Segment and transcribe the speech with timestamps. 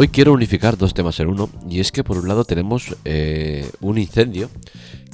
[0.00, 3.68] Hoy quiero unificar dos temas en uno y es que por un lado tenemos eh,
[3.80, 4.48] un incendio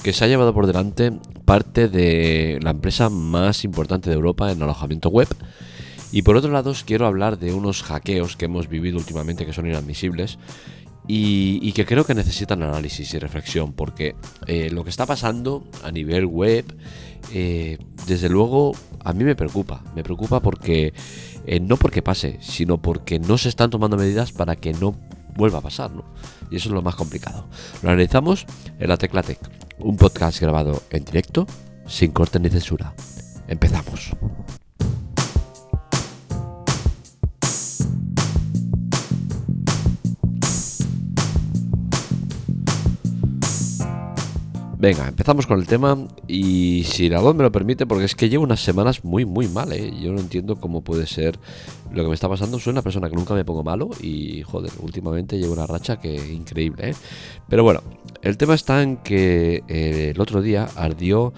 [0.02, 1.10] que se ha llevado por delante
[1.46, 5.28] parte de la empresa más importante de Europa en alojamiento web.
[6.12, 9.54] Y por otro lado os quiero hablar de unos hackeos que hemos vivido últimamente que
[9.54, 10.38] son inadmisibles
[11.06, 14.14] y, que creo que necesitan análisis y reflexión porque
[14.46, 16.64] eh, lo que está pasando a nivel web
[17.32, 18.72] eh, desde luego
[19.04, 20.94] a mí me preocupa, me preocupa porque
[21.46, 24.96] eh, no porque pase, sino porque no se están tomando medidas para que no
[25.36, 25.90] vuelva a pasar.
[26.50, 27.46] Y eso es lo más complicado.
[27.82, 28.46] Lo analizamos
[28.78, 29.38] en la Tecla Tech,
[29.78, 31.46] un podcast grabado en directo,
[31.86, 32.94] sin corte ni censura.
[33.46, 34.12] Empezamos.
[44.84, 45.96] Venga, empezamos con el tema
[46.28, 49.48] y si la voz me lo permite, porque es que llevo unas semanas muy, muy
[49.48, 49.90] mal, ¿eh?
[49.98, 51.38] Yo no entiendo cómo puede ser
[51.90, 52.58] lo que me está pasando.
[52.58, 56.14] Soy una persona que nunca me pongo malo y, joder, últimamente llevo una racha que
[56.30, 56.94] increíble, ¿eh?
[57.48, 57.80] Pero bueno,
[58.20, 61.32] el tema está en que eh, el otro día ardió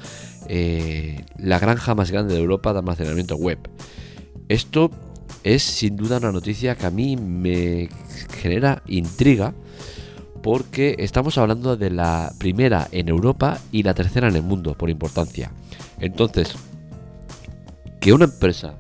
[0.48, 3.60] eh, la granja más grande de Europa de almacenamiento web.
[4.48, 4.90] Esto
[5.44, 7.90] es sin duda una noticia que a mí me
[8.40, 9.54] genera intriga
[10.46, 14.90] porque estamos hablando de la primera en Europa y la tercera en el mundo por
[14.90, 15.50] importancia.
[15.98, 16.54] Entonces,
[18.00, 18.76] que una empresa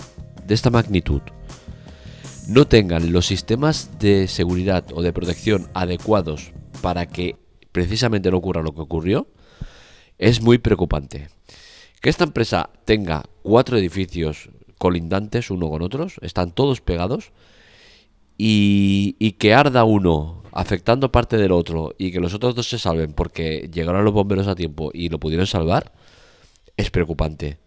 [0.46, 1.22] de esta magnitud
[2.46, 7.34] no tenga los sistemas de seguridad o de protección adecuados para que
[7.72, 9.26] precisamente no ocurra lo que ocurrió,
[10.18, 11.30] es muy preocupante.
[12.00, 17.32] Que esta empresa tenga cuatro edificios colindantes uno con otros, están todos pegados,
[18.38, 22.78] y, y que arda uno afectando parte del otro y que los otros dos se
[22.78, 25.92] salven porque llegaron los bomberos a tiempo y lo pudieron salvar,
[26.78, 27.58] es preocupante.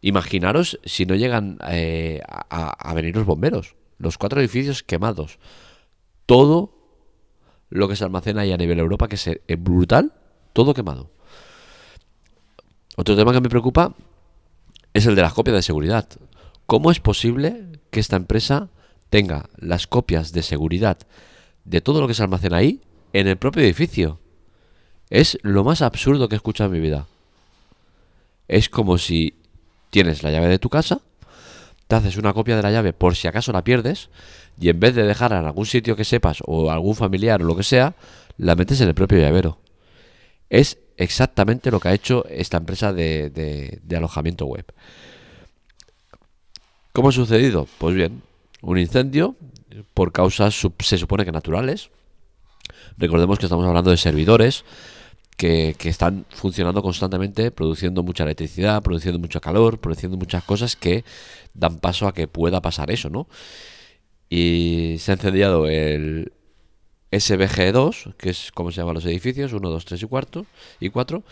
[0.00, 3.76] Imaginaros si no llegan eh, a, venir los bomberos.
[3.98, 5.38] Los cuatro edificios quemados.
[6.26, 6.74] Todo
[7.70, 10.12] lo que se almacena ahí a nivel Europa, que es eh, brutal,
[10.52, 11.12] todo quemado.
[12.96, 13.94] Otro tema que me preocupa
[14.92, 16.08] es el de las copias de seguridad.
[16.66, 18.68] ¿Cómo es posible que esta empresa
[19.10, 20.98] tenga las copias de seguridad
[21.64, 22.80] de todo lo que se almacena ahí
[23.12, 24.18] en el propio edificio.
[25.10, 27.06] Es lo más absurdo que he escuchado en mi vida.
[28.48, 29.34] Es como si
[29.90, 31.00] tienes la llave de tu casa,
[31.86, 34.08] te haces una copia de la llave por si acaso la pierdes,
[34.58, 37.56] y en vez de dejarla en algún sitio que sepas o algún familiar o lo
[37.56, 37.94] que sea,
[38.38, 39.58] la metes en el propio llavero.
[40.50, 44.64] Es exactamente lo que ha hecho esta empresa de, de alojamiento web.
[46.92, 47.66] ¿Cómo ha sucedido?
[47.78, 48.22] Pues bien,
[48.60, 49.36] un incendio
[49.94, 51.90] por causas se supone que naturales.
[52.96, 54.64] Recordemos que estamos hablando de servidores
[55.36, 61.04] que, están funcionando constantemente, produciendo mucha electricidad, produciendo mucho calor, produciendo muchas cosas que
[61.54, 63.26] dan paso a que pueda pasar eso, ¿no?
[64.30, 66.32] Y se ha encendido el
[67.10, 70.46] SBG2, que es como se llaman los edificios, 1, 2, 3 y 4,
[70.80, 71.22] y 4.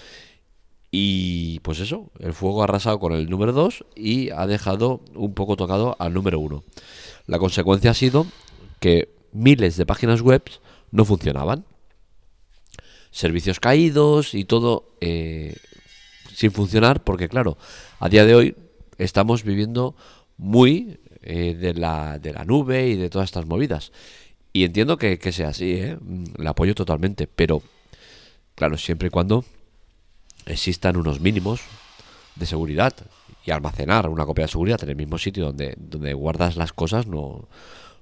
[0.93, 5.35] Y pues eso, el fuego ha arrasado con el número 2 y ha dejado un
[5.35, 6.65] poco tocado al número 1.
[7.31, 8.27] La consecuencia ha sido
[8.81, 10.43] que miles de páginas web
[10.91, 11.65] no funcionaban.
[13.13, 15.55] Servicios caídos y todo eh,
[16.35, 17.57] sin funcionar porque claro,
[18.01, 18.57] a día de hoy
[18.99, 19.95] estamos viviendo
[20.39, 23.93] muy eh, de, la, de la nube y de todas estas movidas.
[24.53, 25.99] Y entiendo que, sea así, ¿eh?
[26.37, 27.63] la apoyo totalmente, pero
[28.57, 29.45] claro, siempre y cuando
[30.47, 31.61] existan unos mínimos
[32.41, 32.93] de seguridad
[33.45, 37.07] y almacenar una copia de seguridad en el mismo sitio donde, donde guardas las cosas
[37.07, 37.49] no,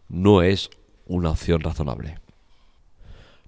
[0.08, 0.70] no es
[1.06, 2.18] una opción razonable.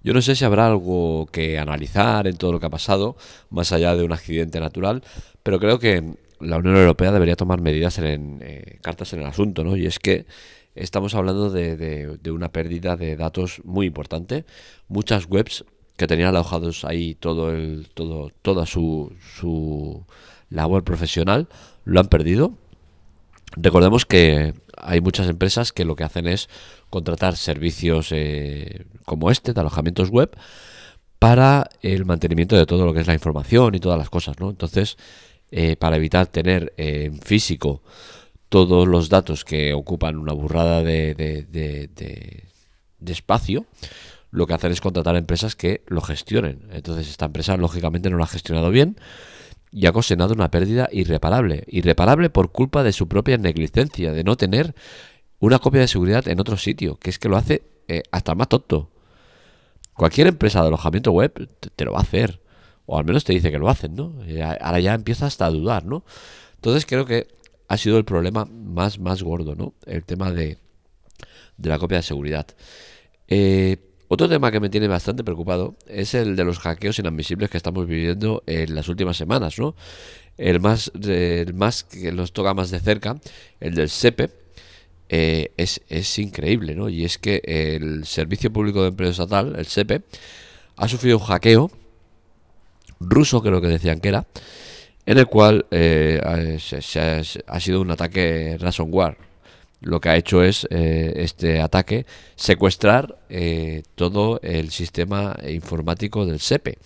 [0.03, 3.15] Yo no sé si habrá algo que analizar en todo lo que ha pasado,
[3.49, 5.03] más allá de un accidente natural,
[5.43, 9.63] pero creo que la Unión Europea debería tomar medidas en, eh, cartas en el asunto,
[9.63, 9.77] ¿no?
[9.77, 10.25] Y es que
[10.73, 11.77] estamos hablando de,
[12.17, 14.45] de, una pérdida de datos muy importante.
[14.87, 15.65] Muchas webs
[15.97, 20.03] que tenían alojados ahí todo el, todo, toda su, su
[20.51, 21.47] labor profesional
[21.85, 22.53] lo han perdido.
[23.55, 26.49] Recordemos que hay muchas empresas que lo que hacen es
[26.89, 30.31] contratar servicios eh, como este, de alojamientos web,
[31.19, 34.49] para el mantenimiento de todo lo que es la información y todas las cosas, ¿no?
[34.49, 34.97] Entonces,
[35.51, 37.83] eh, para evitar tener en físico
[38.49, 41.47] todos los datos que ocupan una burrada de, de,
[42.99, 43.65] de espacio,
[44.31, 46.67] lo que hacen es contratar empresas que lo gestionen.
[46.71, 48.97] Entonces, esta empresa, lógicamente, no lo ha gestionado bien
[49.71, 51.63] y ha ocasionado una pérdida irreparable.
[51.67, 54.75] Irreparable por culpa de su propia negligencia, de no tener
[55.39, 58.49] una copia de seguridad en otro sitio, que es que lo hace eh, hasta más
[58.49, 58.91] tonto.
[59.95, 62.41] Cualquier empresa de alojamiento web te, lo va a hacer,
[62.85, 64.13] o al menos te dice que lo hacen, ¿no?
[64.61, 66.03] ahora ya empieza hasta a dudar, ¿no?
[66.55, 67.27] Entonces creo que
[67.67, 69.73] ha sido el problema más, más gordo, ¿no?
[69.85, 70.57] El tema de,
[71.57, 72.47] de la copia de seguridad.
[73.27, 73.90] Eh,
[74.21, 77.87] otro tema que me tiene bastante preocupado es el de los hackeos inadmisibles que estamos
[77.87, 79.75] viviendo en las últimas semanas, ¿no?
[80.37, 83.19] El más, el más que nos toca más de cerca,
[83.59, 84.29] el del SEPE,
[85.09, 86.87] eh, es, es, increíble, ¿no?
[86.87, 90.03] Y es que el Servicio Público de Empleo Estatal, el SEPE,
[90.77, 91.71] ha sufrido un hackeo
[92.99, 94.27] ruso, creo que decían que era,
[95.07, 96.21] en el cual eh,
[97.47, 99.30] ha sido un ataque ransomware.
[99.81, 102.05] Lo que ha hecho es eh, este ataque
[102.35, 106.77] secuestrar eh, todo el sistema informático del SEPE.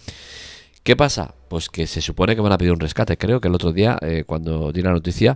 [0.83, 1.35] ¿Qué pasa?
[1.49, 3.17] Pues que se supone que van a pedir un rescate.
[3.17, 3.97] Creo que el otro día,
[4.27, 5.35] cuando di la noticia,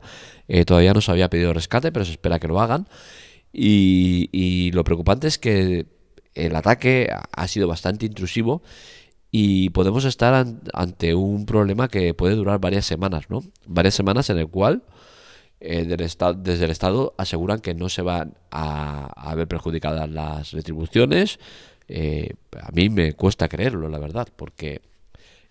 [0.68, 2.88] todavía no se había pedido rescate, pero se espera que lo hagan.
[3.52, 5.88] Y, y lo preocupante es que
[6.36, 8.62] el ataque ha sido bastante intrusivo
[9.32, 13.44] y podemos estar ante un problema que puede durar varias semanas, ¿no?
[13.68, 14.84] Varias semanas en el cual
[15.62, 21.40] eh, desde el Estado aseguran que no se van a, ver perjudicadas las retribuciones.
[21.88, 24.82] Eh, a mí me cuesta creerlo, la verdad, porque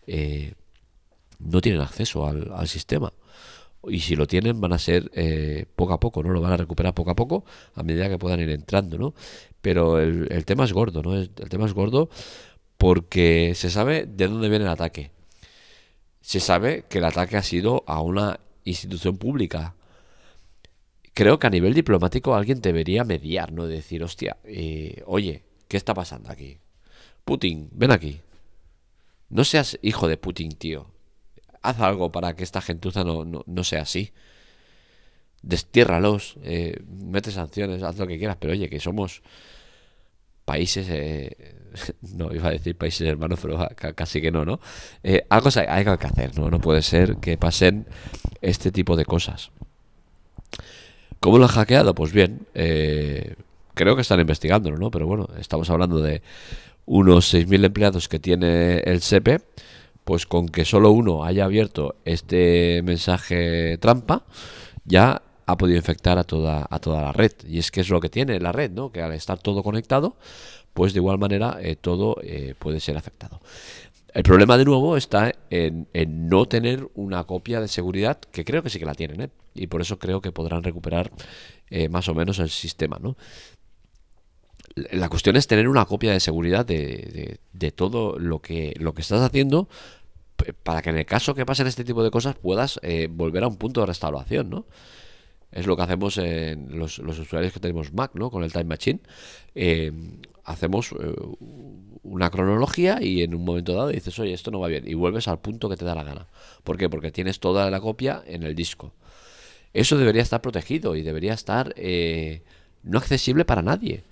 [0.06, 0.54] eh,
[1.38, 3.12] no tienen acceso al, sistema.
[3.86, 5.10] Y si lo tienen, van a ser
[5.76, 6.30] poco a poco, ¿no?
[6.30, 7.44] Lo van a recuperar poco a poco
[7.74, 9.14] a medida que puedan ir entrando, ¿no?
[9.60, 11.14] Pero el tema es gordo, ¿no?
[11.14, 12.10] El tema es gordo
[12.78, 15.10] porque se sabe de dónde viene el ataque.
[16.20, 19.74] Se sabe que el ataque ha sido a una institución pública.
[21.18, 23.66] Creo que a nivel diplomático alguien debería mediar, ¿no?
[23.66, 26.58] Decir, hostia, eh, oye, ¿qué está pasando aquí?
[27.24, 28.20] Putin, ven aquí.
[29.28, 30.86] No seas hijo de Putin, tío.
[31.60, 34.12] Haz algo para que esta gentuza no, no, sea así.
[35.42, 39.22] Destiérralos, eh, mete sanciones, haz lo que quieras, pero oye, que somos
[40.44, 41.56] países, eh,
[42.14, 44.60] no iba a decir países hermanos, pero casi que no, ¿no?
[45.02, 46.48] Eh, algo hay que hacer, ¿no?
[46.48, 47.88] No puede ser que pasen
[48.40, 49.50] este tipo de cosas.
[51.20, 51.94] ¿Cómo lo han hackeado?
[51.94, 53.34] Pues bien, eh,
[53.74, 54.90] creo que están investigándolo, ¿no?
[54.90, 56.22] Pero bueno, estamos hablando de
[56.86, 59.40] unos 6.000 empleados que tiene el SEPE,
[60.04, 64.24] pues con que solo uno haya abierto este mensaje trampa,
[64.84, 67.32] ya ha podido infectar a toda, a toda la red.
[67.46, 68.92] Y es que es lo que tiene la red, ¿no?
[68.92, 70.16] Que al estar todo conectado,
[70.72, 73.40] pues de igual manera eh, todo eh, puede ser afectado.
[74.14, 75.86] El problema de nuevo está en,
[76.28, 79.30] no tener una copia de seguridad, que creo que sí que la tienen, ¿eh?
[79.54, 81.10] y por eso creo que podrán recuperar
[81.90, 82.98] más o menos el sistema.
[83.00, 83.16] ¿no?
[84.92, 87.38] La cuestión es tener una copia de seguridad de,
[87.76, 89.68] todo lo que, lo que estás haciendo
[90.62, 93.56] para que en el caso que pasen este tipo de cosas puedas volver a un
[93.56, 94.66] punto de restauración, ¿no?
[95.50, 98.30] Es lo que hacemos en los, usuarios que tenemos Mac, ¿no?
[98.30, 99.00] Con el Time Machine.
[99.54, 99.92] Eh,
[100.48, 101.14] hacemos eh,
[102.02, 104.88] una cronología y en un momento dado dices, oye, esto no va bien.
[104.88, 106.26] Y vuelves al punto que te da la gana.
[106.64, 106.88] ¿Por qué?
[106.88, 108.92] Porque tienes toda la copia en el disco.
[109.74, 112.42] Eso debería estar protegido y debería estar eh,
[112.82, 114.02] no accesible para nadie.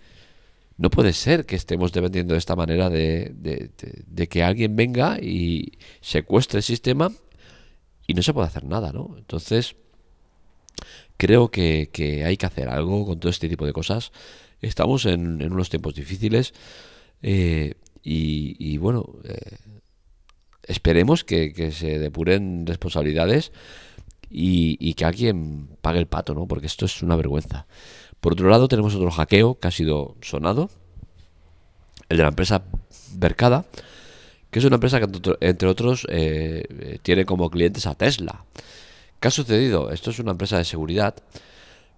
[0.78, 5.72] No puede ser que estemos dependiendo de esta manera de, de, que alguien venga y
[6.02, 7.10] secuestre el sistema
[8.06, 9.14] y no se puede hacer nada, ¿no?
[9.16, 9.74] Entonces,
[11.16, 11.88] creo que,
[12.26, 14.12] hay que hacer algo con todo este tipo de cosas.
[14.60, 16.54] Estamos en, unos tiempos difíciles
[17.22, 19.56] eh, y, bueno, eh,
[20.62, 23.52] esperemos que, se depuren responsabilidades
[24.30, 26.46] y, que alguien pague el pato, ¿no?
[26.46, 27.66] Porque esto es una vergüenza.
[28.20, 30.70] Por otro lado, tenemos otro hackeo que ha sido sonado,
[32.08, 32.64] el de la empresa
[33.12, 33.66] Bercada,
[34.50, 35.08] que es una empresa que,
[35.40, 38.44] entre otros, eh, tiene como clientes a Tesla.
[39.20, 39.90] ¿Qué ha sucedido?
[39.90, 41.14] Esto es una empresa de seguridad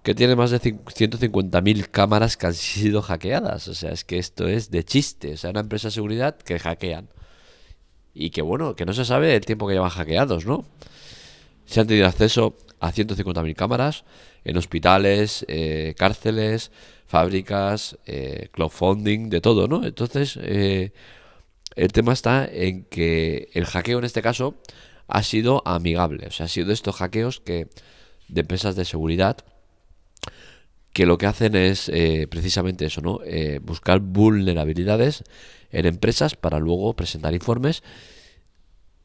[0.08, 3.68] que tiene más de 150.000 cámaras que han sido hackeadas.
[3.68, 5.34] O sea, es que esto es de chiste.
[5.34, 7.10] O sea, una empresa de seguridad que hackean.
[8.14, 10.64] Y que bueno, que no se sabe el tiempo que llevan hackeados, ¿no?
[11.66, 14.04] Se han tenido acceso a 150.000 cámaras
[14.44, 16.70] en hospitales, eh, cárceles,
[17.06, 19.84] fábricas, eh, crowdfunding, de todo, ¿no?
[19.84, 20.94] Entonces, eh,
[21.76, 24.54] el tema está en que el hackeo en este caso
[25.06, 26.28] ha sido amigable.
[26.28, 27.68] O sea, ha sido estos hackeos que
[28.28, 29.44] de empresas de seguridad
[30.98, 33.20] que lo que hacen es eh, precisamente eso, ¿no?
[33.24, 35.22] Eh, buscar vulnerabilidades
[35.70, 37.84] en empresas para luego presentar informes.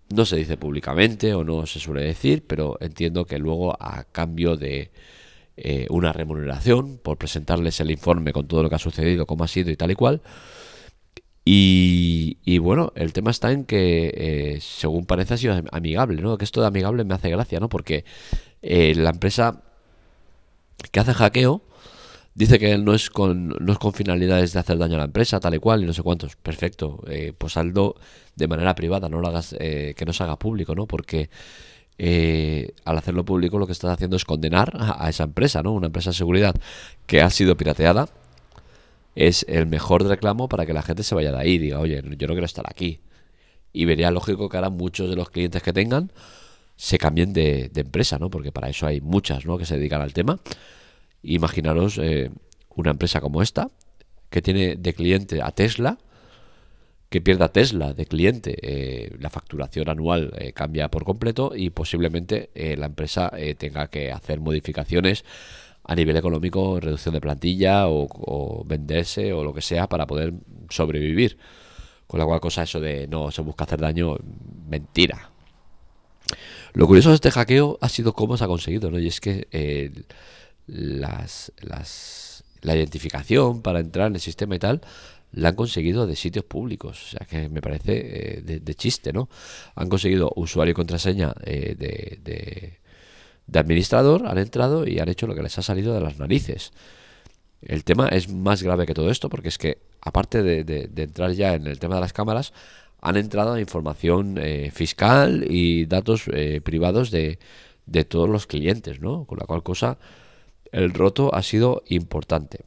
[0.10, 4.58] No se dice públicamente o no se suele decir, pero entiendo que luego a cambio
[4.58, 4.90] de
[5.56, 9.48] eh, una remuneración por presentarles el informe con todo lo que ha sucedido, cómo ha
[9.48, 10.24] sido y tal y cual,
[11.46, 16.40] y, bueno, el tema está en que, según parece, ha sido amigable, ¿no?
[16.40, 17.70] Que esto de amigable me hace gracia, ¿no?
[17.70, 18.04] Porque
[18.64, 19.62] la empresa
[20.92, 21.62] que hace hackeo
[22.36, 25.40] dice que no es con no es con finalidades de hacer daño a la empresa,
[25.40, 26.36] tal y cual, y no sé cuántos.
[26.36, 27.96] Perfecto, eh, pues saldo
[28.36, 30.88] de manera privada, no lo hagas, eh, que no se haga público, ¿no?
[30.88, 31.30] Porque
[32.86, 35.72] al hacerlo público lo que estás haciendo es condenar a, a esa empresa, ¿no?
[35.74, 36.56] Una empresa de seguridad
[37.06, 38.10] que ha sido pirateada
[39.16, 42.02] es el mejor reclamo para que la gente se vaya de ahí y diga, oye,
[42.18, 43.00] yo no quiero estar aquí.
[43.72, 46.12] Y vería lógico que ahora muchos de los clientes que tengan
[46.76, 48.30] se cambien de, empresa, ¿no?
[48.30, 49.58] Porque para eso hay muchas, ¿no?
[49.58, 50.40] Que se dedican al tema.
[51.24, 52.32] Imaginaros eh,
[52.76, 53.70] una empresa como esta,
[54.30, 55.98] que tiene de cliente a Tesla,
[57.10, 62.50] que pierda Tesla de cliente, eh, la facturación anual eh, cambia por completo y posiblemente
[62.56, 65.24] la empresa tenga que hacer modificaciones
[65.84, 70.34] a nivel económico, reducción de plantilla o, venderse o lo que sea para poder
[70.70, 71.38] sobrevivir.
[72.08, 74.18] Con la cual cosa eso de no se busca hacer daño,
[74.68, 75.30] mentira.
[76.74, 79.00] Lo curioso de este hackeo ha sido cómo se ha conseguido, ¿no?
[79.00, 79.48] Y es que
[80.68, 84.82] las, las, la identificación para entrar en el sistema y tal
[85.32, 87.04] la han conseguido de sitios públicos.
[87.06, 89.30] O sea que me parece eh, de, chiste, ¿no?
[89.76, 92.80] Han conseguido usuario y contraseña eh, de
[93.48, 96.72] de administrador han entrado y han hecho lo que les ha salido de las narices.
[97.62, 101.54] El tema es más grave que todo esto porque es que, aparte de, entrar ya
[101.54, 102.54] en el tema de las cámaras,
[103.02, 107.38] han entrado a información eh, fiscal y datos eh, privados de,
[108.08, 109.26] todos los clientes, ¿no?
[109.26, 109.98] Con la cual cosa,
[110.74, 112.66] el roto ha sido importante.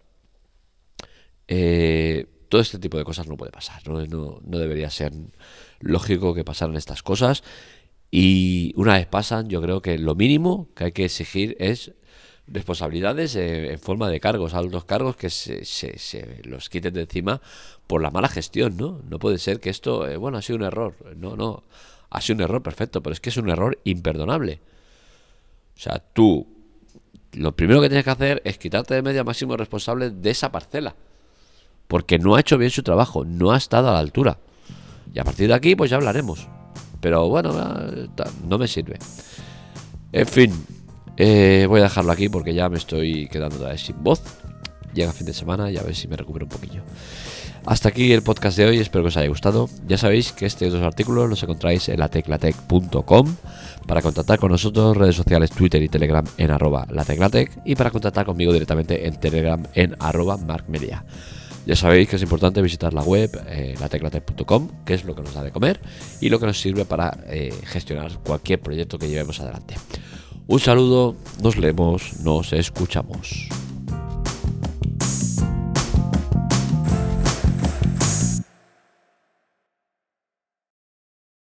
[1.49, 4.05] Eh, todo este tipo de cosas no puede pasar, ¿no?
[4.07, 5.13] No, no debería ser
[5.81, 7.43] lógico que pasaran estas cosas
[8.11, 11.93] y una vez pasan, yo creo que lo mínimo que hay que exigir es
[12.47, 17.41] responsabilidades eh, en forma de cargos, altos cargos que se, se, los quiten de encima
[17.89, 19.03] por la mala gestión, ¿no?
[19.09, 20.95] No puede ser que esto, eh, bueno, ha sido un error.
[21.17, 21.65] No, no,
[22.11, 24.61] ha sido un error perfecto, pero es que es un error imperdonable.
[25.77, 26.56] O sea, tú,
[27.37, 30.95] lo primero que tienes que hacer es quitarte de medio máximo responsable de esa parcela.
[31.87, 34.39] Porque no ha hecho bien su trabajo, no ha estado a la altura.
[35.15, 36.49] Y a partir de aquí, pues ya hablaremos.
[37.01, 37.53] Pero bueno,
[38.49, 38.99] no me sirve.
[40.13, 40.53] En fin,
[41.17, 44.23] eh, voy a dejarlo aquí porque ya me estoy quedando sin voz.
[44.95, 46.83] Llega fin de semana y a ver si me recupero un poquillo.
[47.67, 49.69] Hasta aquí el podcast de hoy, espero que os haya gustado.
[49.89, 53.37] Ya sabéis que este y otros artículos los encontráis en lateclatec.com.
[53.89, 58.25] Para contactar con nosotros, redes sociales Twitter y Telegram en arroba lateclatec y para contactar
[58.25, 61.05] conmigo directamente en Telegram en arroba markmedia.
[61.67, 65.35] Ya sabéis que es importante visitar la web, eh, lateclatec.com, que es lo que nos
[65.35, 65.81] da de comer
[66.21, 69.75] y lo que nos sirve para eh, gestionar cualquier proyecto que llevemos adelante.
[70.47, 73.49] Un saludo, nos leemos, nos escuchamos.